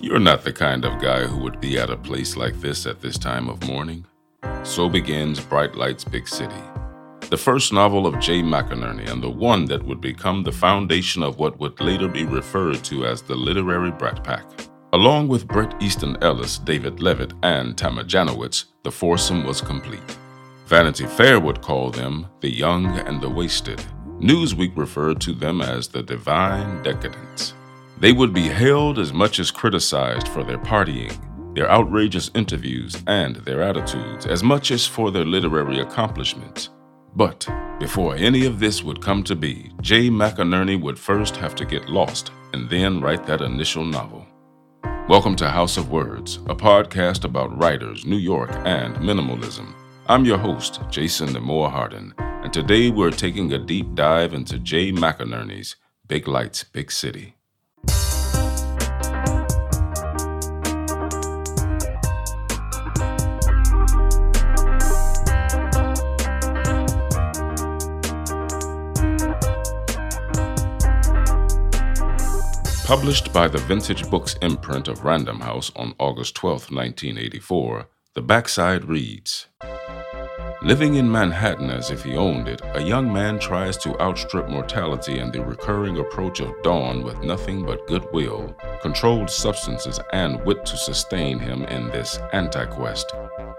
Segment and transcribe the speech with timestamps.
[0.00, 3.00] You're not the kind of guy who would be at a place like this at
[3.00, 4.06] this time of morning.
[4.62, 6.62] So begins Bright Lights Big City,
[7.30, 11.40] the first novel of Jay McInerney and the one that would become the foundation of
[11.40, 14.44] what would later be referred to as the literary Brat Pack.
[14.92, 20.16] Along with Bret Easton Ellis, David Leavitt, and Tama Janowitz, the foursome was complete.
[20.66, 23.84] Vanity Fair would call them the young and the wasted.
[24.20, 27.54] Newsweek referred to them as the divine decadents.
[28.00, 31.12] They would be hailed as much as criticized for their partying,
[31.56, 36.70] their outrageous interviews, and their attitudes, as much as for their literary accomplishments.
[37.16, 37.48] But
[37.80, 41.88] before any of this would come to be, Jay McInerney would first have to get
[41.88, 44.24] lost and then write that initial novel.
[45.08, 49.74] Welcome to House of Words, a podcast about writers, New York, and minimalism.
[50.06, 54.92] I'm your host, Jason Moore Hardin, and today we're taking a deep dive into Jay
[54.92, 55.74] McInerney's
[56.06, 57.34] Big Lights, Big City.
[72.88, 78.86] Published by the Vintage Books imprint of Random House on August 12, 1984, the backside
[78.86, 79.46] reads
[80.62, 85.18] Living in Manhattan as if he owned it, a young man tries to outstrip mortality
[85.18, 90.78] and the recurring approach of dawn with nothing but goodwill, controlled substances, and wit to
[90.78, 93.12] sustain him in this anti quest.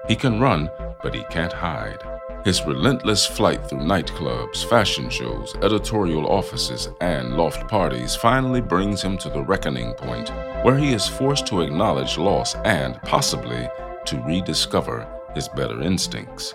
[0.08, 0.72] He can run,
[1.04, 2.02] but he can't hide.
[2.46, 9.18] His relentless flight through nightclubs, fashion shows, editorial offices, and loft parties finally brings him
[9.18, 10.30] to the reckoning point
[10.64, 13.68] where he is forced to acknowledge loss and, possibly,
[14.06, 16.54] to rediscover his better instincts.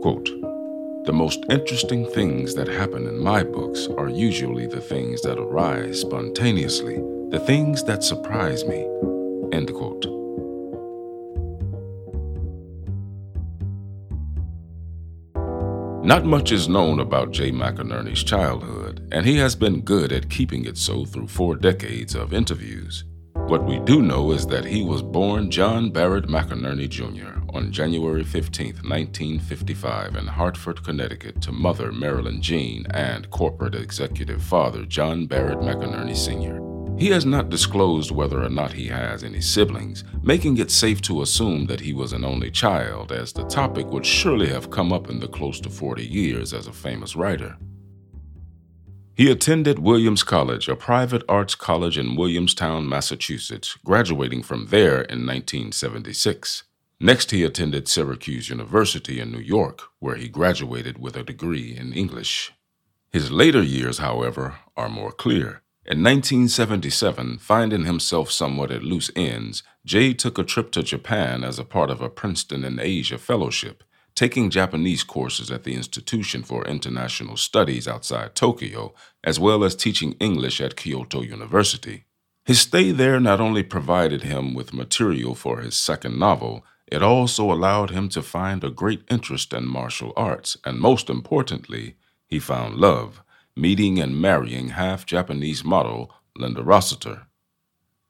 [0.00, 0.30] Quote,
[1.04, 6.00] the most interesting things that happen in my books are usually the things that arise
[6.00, 6.96] spontaneously,
[7.28, 8.86] the things that surprise me,
[9.52, 10.06] End quote.
[16.04, 20.64] Not much is known about Jay McInerney's childhood, and he has been good at keeping
[20.64, 23.04] it so through four decades of interviews.
[23.34, 27.40] What we do know is that he was born John Barrett McInerney Jr.
[27.54, 34.84] on January 15, 1955, in Hartford, Connecticut, to mother Marilyn Jean and corporate executive father
[34.86, 36.61] John Barrett McInerney Sr.
[36.98, 41.22] He has not disclosed whether or not he has any siblings, making it safe to
[41.22, 45.10] assume that he was an only child, as the topic would surely have come up
[45.10, 47.56] in the close to 40 years as a famous writer.
[49.14, 55.26] He attended Williams College, a private arts college in Williamstown, Massachusetts, graduating from there in
[55.26, 56.64] 1976.
[56.98, 61.92] Next, he attended Syracuse University in New York, where he graduated with a degree in
[61.92, 62.52] English.
[63.10, 65.62] His later years, however, are more clear.
[65.84, 71.58] In 1977, finding himself somewhat at loose ends, Jay took a trip to Japan as
[71.58, 73.82] a part of a Princeton in Asia fellowship,
[74.14, 78.94] taking Japanese courses at the Institution for International Studies outside Tokyo,
[79.24, 82.04] as well as teaching English at Kyoto University.
[82.44, 87.50] His stay there not only provided him with material for his second novel, it also
[87.50, 91.96] allowed him to find a great interest in martial arts, and most importantly,
[92.28, 93.20] he found love
[93.56, 97.26] meeting and marrying half Japanese model Linda Rossiter.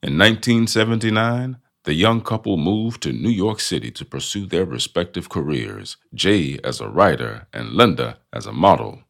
[0.02, 5.96] In 1979, the young couple moved to New York City to pursue their respective careers,
[6.14, 9.02] Jay as a writer and Linda as a model.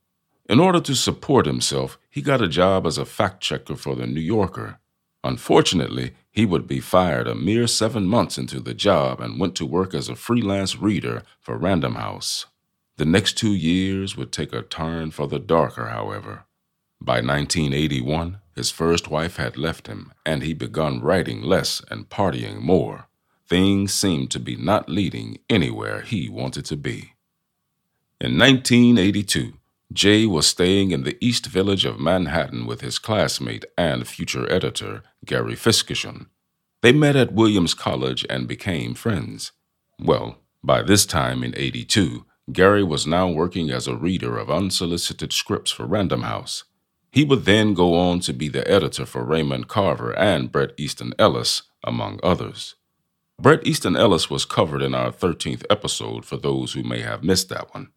[0.49, 4.07] In order to support himself, he got a job as a fact checker for The
[4.07, 4.79] New Yorker.
[5.23, 9.67] Unfortunately, he would be fired a mere seven months into the job and went to
[9.67, 12.47] work as a freelance reader for Random House.
[12.97, 16.45] The next two years would take a turn for the darker, however.
[17.01, 22.61] By 1981, his first wife had left him, and he begun writing less and partying
[22.61, 23.09] more.
[23.49, 27.15] Things seemed to be not leading anywhere he wanted to be.
[28.21, 29.55] In 1982,
[29.93, 35.03] Jay was staying in the East Village of Manhattan with his classmate and future editor,
[35.25, 36.27] Gary Fisketjon.
[36.83, 39.53] They met at Williams College and became friends.
[39.99, 45.33] Well, by this time in 82, Gary was now working as a reader of unsolicited
[45.33, 46.65] scripts for Random House.
[47.13, 51.15] He would then go on to be the editor for Raymond Carver and Bret Easton
[51.19, 52.75] Ellis, among others.
[53.41, 57.49] Bret Easton Ellis was covered in our 13th episode for those who may have missed
[57.51, 57.89] that one.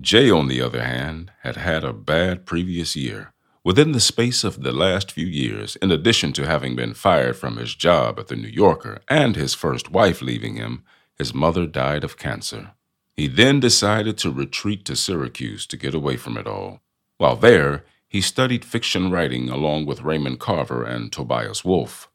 [0.00, 3.32] Jay, on the other hand, had had a bad previous year.
[3.64, 7.56] Within the space of the last few years, in addition to having been fired from
[7.56, 10.84] his job at the New Yorker and his first wife leaving him,
[11.16, 12.72] his mother died of cancer.
[13.16, 16.80] He then decided to retreat to Syracuse to get away from it all.
[17.18, 22.08] While there, he studied fiction writing along with Raymond Carver and Tobias Wolff.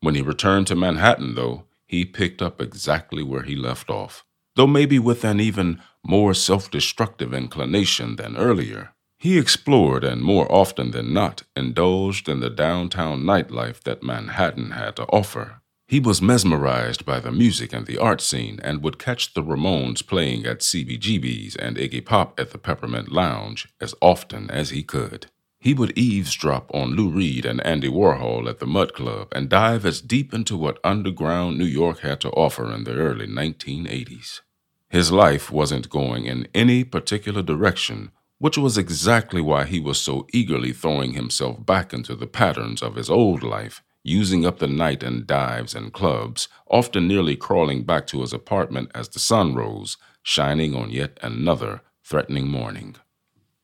[0.00, 4.24] When he returned to Manhattan, though, he picked up exactly where he left off,
[4.54, 8.92] though maybe with an even more self destructive inclination than earlier.
[9.18, 14.96] He explored and more often than not indulged in the downtown nightlife that Manhattan had
[14.96, 15.62] to offer.
[15.88, 20.04] He was mesmerized by the music and the art scene and would catch the Ramones
[20.04, 25.26] playing at CBGB's and Iggy Pop at the Peppermint Lounge as often as he could.
[25.60, 29.86] He would eavesdrop on Lou Reed and Andy Warhol at the Mud Club and dive
[29.86, 34.40] as deep into what underground New York had to offer in the early 1980s.
[34.88, 40.26] His life wasn't going in any particular direction, which was exactly why he was so
[40.32, 45.02] eagerly throwing himself back into the patterns of his old life using up the night
[45.02, 49.96] in dives and clubs, often nearly crawling back to his apartment as the sun rose,
[50.22, 52.96] shining on yet another threatening morning.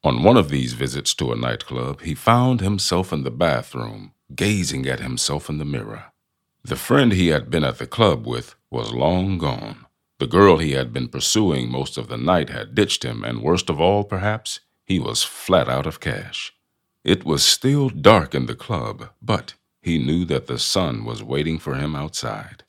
[0.05, 4.87] On one of these visits to a nightclub, he found himself in the bathroom, gazing
[4.87, 6.07] at himself in the mirror.
[6.65, 9.87] The friend he had been at the club with was long gone.
[10.19, 13.71] The girl he had been pursuing most of the night had ditched him, and worst
[13.71, 16.53] of all, perhaps, he was flat out of cash.
[17.05, 21.59] It was still dark in the club, but he knew that the sun was waiting
[21.59, 22.63] for him outside.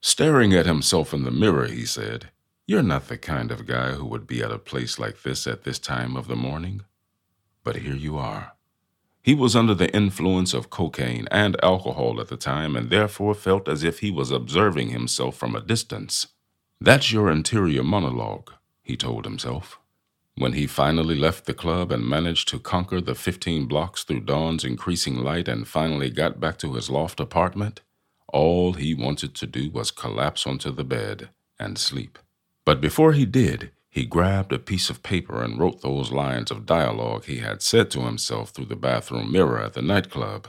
[0.00, 2.30] Staring at himself in the mirror, he said,
[2.66, 5.64] You're not the kind of guy who would be at a place like this at
[5.64, 6.82] this time of the morning.
[7.64, 8.52] But here you are.
[9.22, 13.68] He was under the influence of cocaine and alcohol at the time and therefore felt
[13.68, 16.28] as if he was observing himself from a distance.
[16.80, 19.80] That's your interior monologue, he told himself.
[20.38, 24.64] When he finally left the club and managed to conquer the 15 blocks through dawn's
[24.64, 27.80] increasing light and finally got back to his loft apartment,
[28.32, 32.20] all he wanted to do was collapse onto the bed and sleep.
[32.64, 36.66] But before he did, he grabbed a piece of paper and wrote those lines of
[36.66, 40.48] dialogue he had said to himself through the bathroom mirror at the nightclub.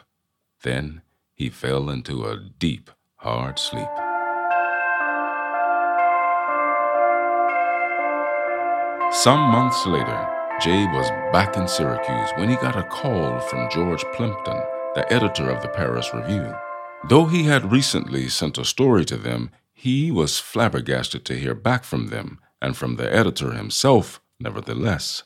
[0.62, 1.02] Then
[1.34, 3.90] he fell into a deep, hard sleep.
[9.12, 10.30] Some months later,
[10.62, 14.62] Jay was back in Syracuse when he got a call from George Plimpton,
[14.94, 16.54] the editor of the Paris Review.
[17.10, 21.86] Though he had recently sent a story to them, he was flabbergasted to hear back
[21.86, 25.24] from them and from the editor himself, nevertheless.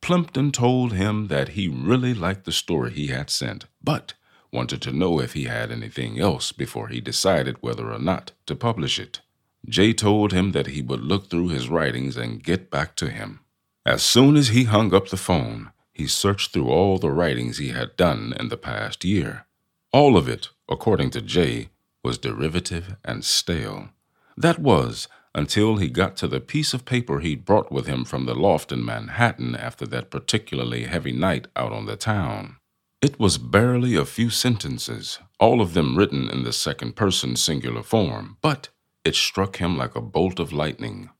[0.00, 4.14] Plimpton told him that he really liked the story he had sent, but
[4.52, 8.54] wanted to know if he had anything else before he decided whether or not to
[8.54, 9.20] publish it.
[9.68, 13.40] Jay told him that he would look through his writings and get back to him.
[13.84, 17.68] As soon as he hung up the phone, he searched through all the writings he
[17.68, 19.46] had done in the past year.
[19.92, 21.70] All of it, according to Jay,
[22.02, 23.88] was derivative and stale.
[24.36, 28.26] That was, until he got to the piece of paper he'd brought with him from
[28.26, 32.56] the loft in Manhattan after that particularly heavy night out on the town.
[33.02, 37.82] It was barely a few sentences, all of them written in the second person singular
[37.82, 38.68] form, but
[39.06, 41.10] it struck him like a bolt of lightning.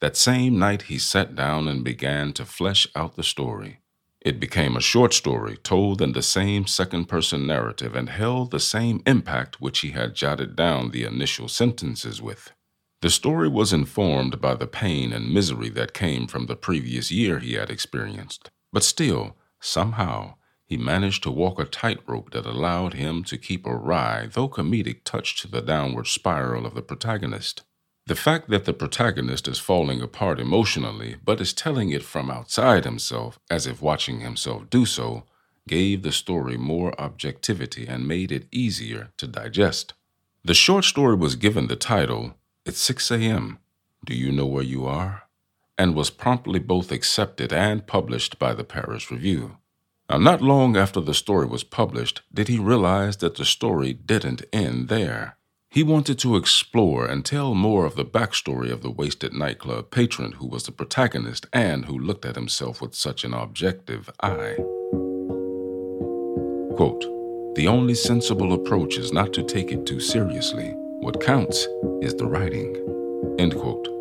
[0.00, 3.80] That same night, he sat down and began to flesh out the story.
[4.20, 8.60] It became a short story told in the same second person narrative and held the
[8.60, 12.52] same impact which he had jotted down the initial sentences with.
[13.02, 17.40] The story was informed by the pain and misery that came from the previous year
[17.40, 20.36] he had experienced, but still, somehow,
[20.74, 25.04] he managed to walk a tightrope that allowed him to keep a wry, though comedic,
[25.04, 27.62] touch to the downward spiral of the protagonist.
[28.06, 32.84] The fact that the protagonist is falling apart emotionally, but is telling it from outside
[32.84, 35.22] himself, as if watching himself do so,
[35.68, 39.94] gave the story more objectivity and made it easier to digest.
[40.42, 42.34] The short story was given the title,
[42.66, 43.60] It's 6 a.m.
[44.04, 45.22] Do You Know Where You Are?
[45.78, 49.58] and was promptly both accepted and published by the Paris Review.
[50.10, 54.44] Now, not long after the story was published, did he realize that the story didn't
[54.52, 55.36] end there.
[55.70, 60.32] He wanted to explore and tell more of the backstory of the wasted nightclub patron
[60.32, 64.56] who was the protagonist and who looked at himself with such an objective eye.
[66.76, 67.04] Quote,
[67.56, 70.72] the only sensible approach is not to take it too seriously.
[71.00, 71.66] What counts
[72.02, 72.76] is the writing.
[73.38, 73.93] End quote.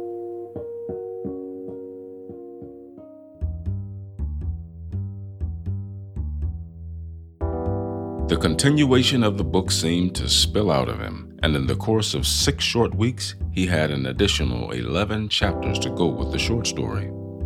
[8.33, 12.15] The continuation of the book seemed to spill out of him, and in the course
[12.15, 16.65] of six short weeks, he had an additional 11 chapters to go with the short
[16.65, 17.05] story.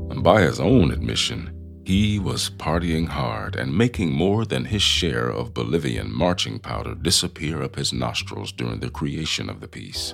[0.10, 1.52] And by his own admission,
[1.84, 7.62] he was partying hard and making more than his share of Bolivian marching powder disappear
[7.62, 10.14] up his nostrils during the creation of the piece.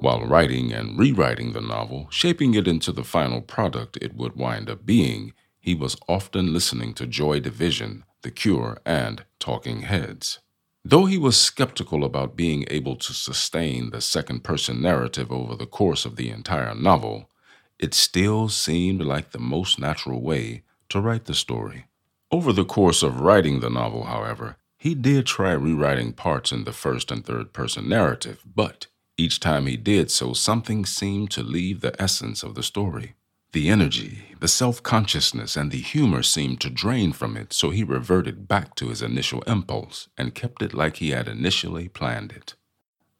[0.00, 4.68] While writing and rewriting the novel, shaping it into the final product it would wind
[4.68, 10.40] up being, he was often listening to Joy Division, The Cure, and Talking Heads.
[10.84, 15.64] Though he was skeptical about being able to sustain the second person narrative over the
[15.64, 17.30] course of the entire novel,
[17.78, 21.86] it still seemed like the most natural way to write the story.
[22.30, 26.74] Over the course of writing the novel, however, he did try rewriting parts in the
[26.74, 31.80] first and third person narrative, but each time he did so, something seemed to leave
[31.80, 33.14] the essence of the story.
[33.52, 37.82] The energy, the self consciousness, and the humor seemed to drain from it, so he
[37.82, 42.54] reverted back to his initial impulse and kept it like he had initially planned it.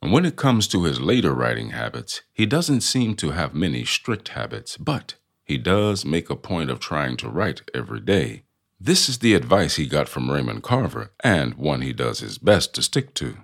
[0.03, 3.85] And when it comes to his later writing habits, he doesn't seem to have many
[3.85, 8.43] strict habits, but he does make a point of trying to write every day.
[8.79, 12.75] This is the advice he got from Raymond Carver, and one he does his best
[12.75, 13.39] to stick to.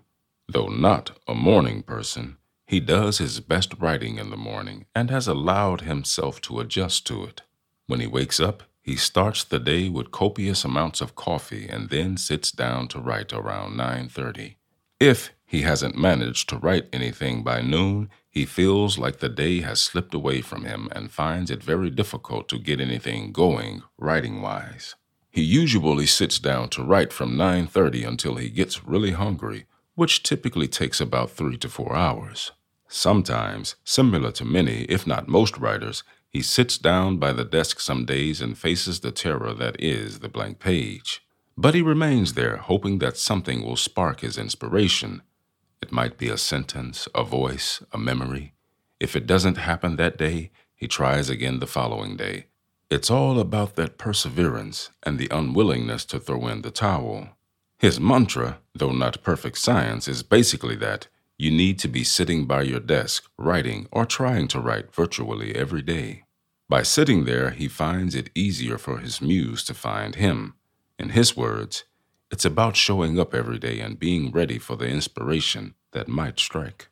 [0.49, 2.37] Though not a morning person,
[2.75, 7.23] he does his best writing in the morning and has allowed himself to adjust to
[7.23, 7.43] it.
[7.87, 12.17] When he wakes up, he starts the day with copious amounts of coffee and then
[12.17, 14.57] sits down to write around 9:30.
[14.99, 19.81] If he hasn't managed to write anything by noon, he feels like the day has
[19.81, 24.97] slipped away from him and finds it very difficult to get anything going writing-wise.
[25.31, 30.69] He usually sits down to write from 9:30 until he gets really hungry which typically
[30.69, 32.53] takes about three to four hours.
[32.97, 38.05] Sometimes, similar to many, if not most writers, he sits down by the desk some
[38.05, 41.21] days and faces the terror that is the blank page.
[41.59, 45.23] But he remains there, hoping that something will spark his inspiration.
[45.83, 48.55] It might be a sentence, a voice, a memory.
[49.01, 52.47] If it doesn't happen that day, he tries again the following day.
[52.91, 57.31] It's all about that perseverance and the unwillingness to throw in the towel.
[57.77, 62.63] His mantra, though not perfect science, is basically that you need to be sitting by
[62.63, 66.23] your desk, writing or trying to write virtually every day.
[66.69, 70.55] By sitting there, he finds it easier for his muse to find him.
[70.99, 71.85] In his words,
[72.31, 76.89] it's about showing up every day and being ready for the inspiration that might strike.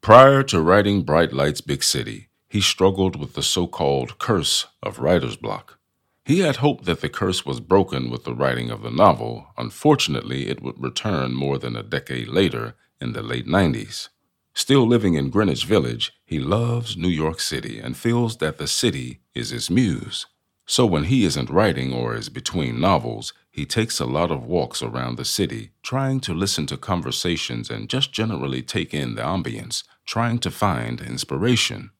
[0.00, 5.00] Prior to writing Bright Lights Big City, he struggled with the so called curse of
[5.00, 5.78] writer's block.
[6.24, 9.48] He had hoped that the curse was broken with the writing of the novel.
[9.56, 14.08] Unfortunately, it would return more than a decade later in the late 90s.
[14.54, 19.20] Still living in Greenwich Village, he loves New York City and feels that the city
[19.34, 20.26] is his muse.
[20.66, 24.82] So when he isn't writing or is between novels, he takes a lot of walks
[24.82, 29.84] around the city, trying to listen to conversations and just generally take in the ambience,
[30.04, 31.90] trying to find inspiration.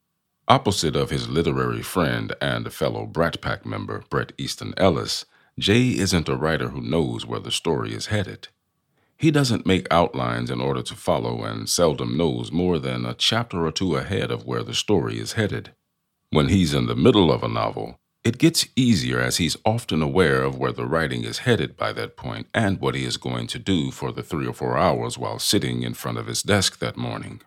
[0.49, 5.25] Opposite of his literary friend and fellow Brat Pack member Bret Easton Ellis,
[5.59, 8.49] Jay isn't a writer who knows where the story is headed.
[9.18, 13.64] He doesn't make outlines in order to follow and seldom knows more than a chapter
[13.64, 15.73] or two ahead of where the story is headed.
[16.30, 20.42] When he's in the middle of a novel, it gets easier as he's often aware
[20.42, 23.58] of where the writing is headed by that point and what he is going to
[23.58, 26.96] do for the three or four hours while sitting in front of his desk that
[26.96, 27.40] morning.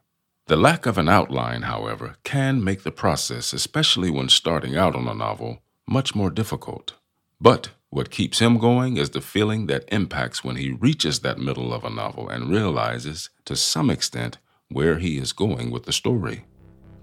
[0.47, 5.07] The lack of an outline, however, can make the process, especially when starting out on
[5.07, 6.93] a novel, much more difficult.
[7.39, 11.73] But what keeps him going is the feeling that impacts when he reaches that middle
[11.73, 14.37] of a novel and realizes, to some extent,
[14.69, 16.45] where he is going with the story.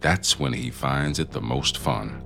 [0.01, 2.23] That's when he finds it the most fun.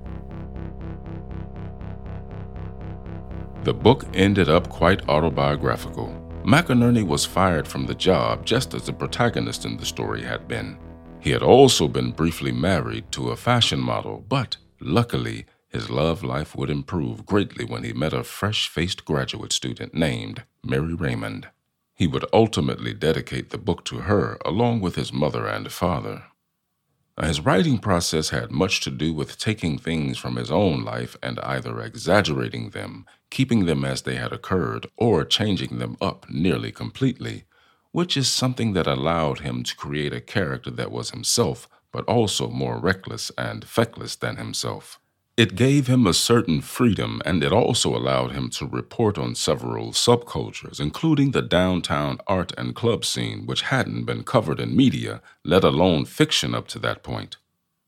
[3.63, 6.15] The book ended up quite autobiographical.
[6.43, 10.77] McInerney was fired from the job just as the protagonist in the story had been.
[11.19, 16.55] He had also been briefly married to a fashion model, but luckily, his love life
[16.55, 21.45] would improve greatly when he met a fresh faced graduate student named Merry Reymond.
[21.95, 26.23] He would ultimately dedicate the book to her along with his mother and father.
[27.21, 31.39] His writing process had much to do with taking things from his own life and
[31.41, 37.45] either exaggerating them, keeping them as they had occurred, or changing them up nearly completely
[37.91, 42.49] which is something that allowed him to create a character that was himself, but also
[42.49, 44.99] more reckless and feckless than himself.
[45.41, 49.91] It gave him a certain freedom, and it also allowed him to report on several
[49.91, 55.63] subcultures, including the downtown art and club scene, which hadn't been covered in media, let
[55.63, 57.37] alone fiction up to that point.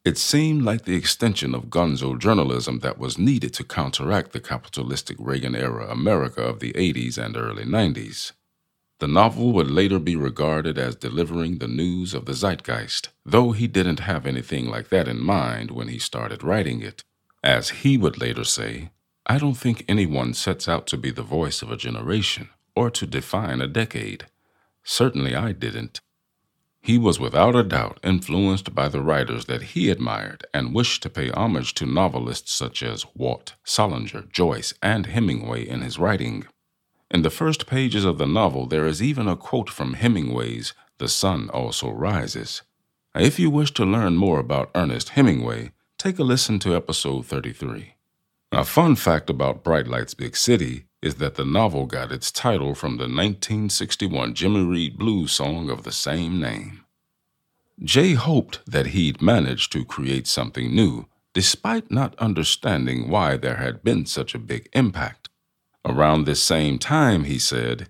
[0.04, 5.18] It seemed like the extension of gonzo journalism that was needed to counteract the capitalistic
[5.20, 8.32] Reagan era America of the 80s and early 90s.
[9.00, 13.68] The novel would later be regarded as delivering the news of the zeitgeist, though he
[13.68, 17.04] didn't have anything like that in mind when he started writing it.
[17.44, 18.92] As he would later say,
[19.26, 23.06] I don't think anyone sets out to be the voice of a generation or to
[23.06, 24.28] define a decade.
[24.84, 26.02] Certainly I didn't.
[26.82, 31.10] He was without a doubt influenced by the writers that he admired and wished to
[31.10, 36.46] pay homage to novelists such as Walt, Salinger, Joyce, and Hemingway in his writing.
[37.10, 41.08] In the first pages of the novel, there is even a quote from Hemingway's The
[41.08, 42.64] Sun Also Rises.
[43.16, 45.72] If you wish to learn more about Ernest Hemingway,
[46.04, 47.94] take a listen to episode 33.
[48.52, 52.76] A fun fact about Bright Lights Big City is that the novel got its title
[52.76, 56.84] from the 1961 Jimmy Reed blues song of the same name.
[57.82, 63.82] Jay hoped that he'd managed to create something new, despite not understanding why there had
[63.82, 65.30] been such a big impact.
[65.86, 67.88] Around this same time, he said,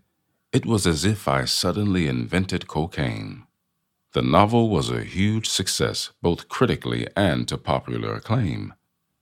[0.51, 3.47] it was as if I suddenly invented cocaine.
[4.13, 8.75] The novel was a huge success, both critically and to popular acclaim.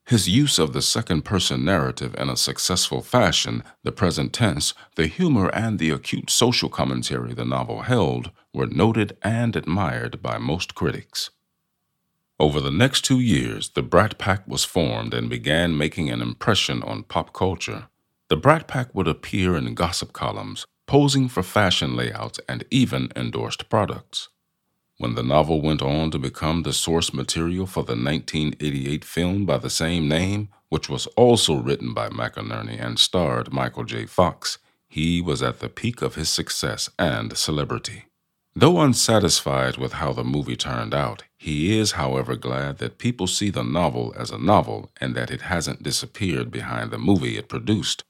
[0.05, 5.07] His use of the second person narrative in a successful fashion, the present tense, the
[5.07, 10.75] humor, and the acute social commentary the novel held were noted and admired by most
[10.75, 11.29] critics.
[12.37, 16.83] Over the next two years, the Brat Pack was formed and began making an impression
[16.83, 17.87] on pop culture.
[18.27, 23.69] The Brat Pack would appear in gossip columns, posing for fashion layouts, and even endorsed
[23.69, 24.27] products.
[25.01, 29.57] When the novel went on to become the source material for the 1988 film by
[29.57, 34.05] the same name, which was also written by McInerney and starred Michael J.
[34.05, 38.05] Fox, he was at the peak of his success and celebrity.
[38.55, 43.49] Though unsatisfied with how the movie turned out, he is, however, glad that people see
[43.49, 48.03] the novel as a novel and that it hasn't disappeared behind the movie it produced,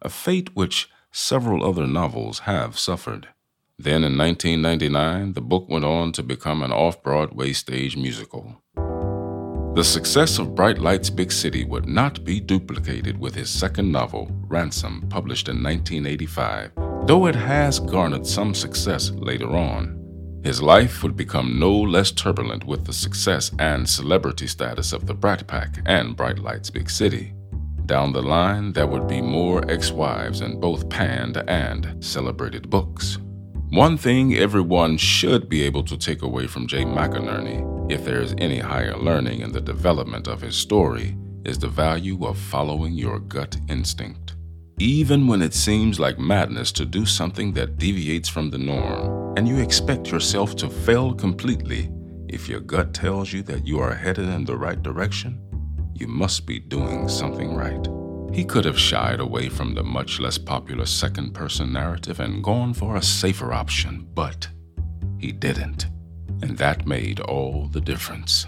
[0.00, 3.28] a fate which several other novels have suffered.
[3.80, 8.60] Then in 1999, the book went on to become an off Broadway stage musical.
[8.74, 14.32] The success of Bright Lights Big City would not be duplicated with his second novel,
[14.48, 16.72] Ransom, published in 1985,
[17.06, 19.94] though it has garnered some success later on.
[20.42, 25.14] His life would become no less turbulent with the success and celebrity status of the
[25.14, 27.32] Brat Pack and Bright Lights Big City.
[27.86, 33.18] Down the line, there would be more ex wives in both panned and celebrated books.
[33.70, 38.34] One thing everyone should be able to take away from Jay McInerney, if there is
[38.38, 43.18] any higher learning in the development of his story, is the value of following your
[43.18, 44.36] gut instinct.
[44.78, 49.46] Even when it seems like madness to do something that deviates from the norm, and
[49.46, 51.90] you expect yourself to fail completely,
[52.26, 55.38] if your gut tells you that you are headed in the right direction,
[55.92, 57.86] you must be doing something right.
[58.32, 62.74] He could have shied away from the much less popular second person narrative and gone
[62.74, 64.48] for a safer option, but
[65.18, 65.86] he didn't.
[66.42, 68.46] And that made all the difference.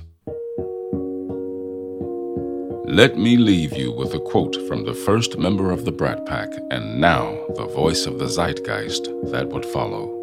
[2.84, 6.50] Let me leave you with a quote from the first member of the Brat Pack,
[6.70, 10.16] and now the voice of the zeitgeist that would follow.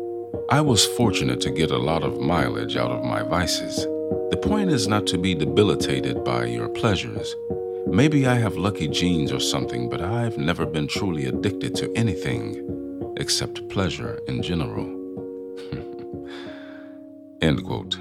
[0.50, 3.76] I was fortunate to get a lot of mileage out of my vices.
[4.32, 7.36] The point is not to be debilitated by your pleasures
[7.90, 13.14] Maybe I have lucky genes or something, but I've never been truly addicted to anything
[13.18, 14.86] except pleasure in general.
[17.42, 17.98] End quote.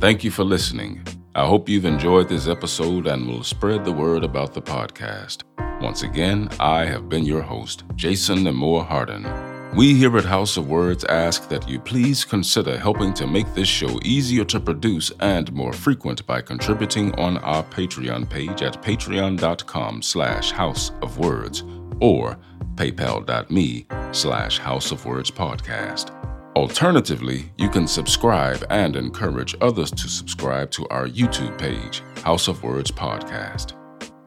[0.00, 1.06] Thank you for listening.
[1.34, 5.42] I hope you've enjoyed this episode and will spread the word about the podcast.
[5.80, 9.47] Once again, I have been your host, Jason Nemore Hardin.
[9.74, 13.68] We here at House of Words ask that you please consider helping to make this
[13.68, 20.02] show easier to produce and more frequent by contributing on our Patreon page at patreon.com
[20.02, 21.64] slash house of words
[22.00, 22.38] or
[22.76, 26.14] paypal.me slash house of words podcast.
[26.56, 32.64] Alternatively, you can subscribe and encourage others to subscribe to our YouTube page, House of
[32.64, 33.74] Words Podcast.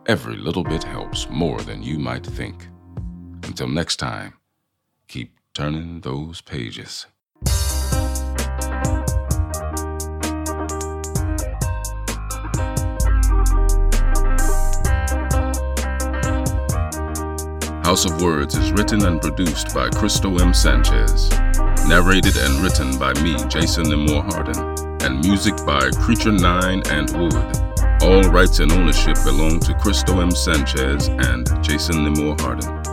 [0.07, 2.67] Every little bit helps more than you might think.
[3.43, 4.33] Until next time,
[5.11, 7.05] Keep turning those pages.
[17.83, 20.53] House of Words is written and produced by Cristo M.
[20.53, 21.29] Sanchez.
[21.89, 25.01] Narrated and written by me, Jason Nemore Hardin.
[25.01, 28.01] And music by Creature 9 and Wood.
[28.01, 30.31] All rights and ownership belong to Cristo M.
[30.31, 32.90] Sanchez and Jason Nemore Hardin.